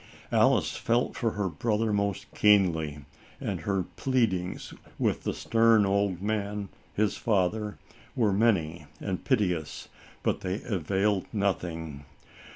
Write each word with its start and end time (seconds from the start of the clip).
Alice 0.31 0.75
felt 0.75 1.15
for 1.15 1.33
her 1.33 1.47
brother 1.47 1.93
most 1.93 2.25
keenly, 2.33 3.05
and 3.39 3.61
her 3.61 3.83
pleadings 3.83 4.73
with 4.97 5.21
the 5.25 5.33
stern 5.35 5.85
old 5.85 6.23
man, 6.23 6.69
his 6.95 7.17
father, 7.17 7.77
were 8.15 8.33
many 8.33 8.87
and 8.99 9.23
piteous, 9.23 9.89
but 10.23 10.41
they 10.41 10.59
availed 10.63 11.25
nothing. 11.31 12.05